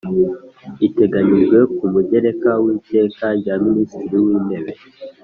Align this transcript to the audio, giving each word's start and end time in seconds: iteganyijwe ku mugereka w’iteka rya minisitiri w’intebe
iteganyijwe 0.87 1.57
ku 1.75 1.83
mugereka 1.93 2.51
w’iteka 2.63 3.25
rya 3.39 3.55
minisitiri 3.65 4.15
w’intebe 4.25 4.71